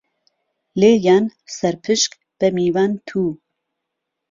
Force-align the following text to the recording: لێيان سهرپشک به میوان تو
لێيان 0.79 1.25
سهرپشک 1.57 2.11
به 2.39 2.47
میوان 2.57 2.91
تو 3.07 3.23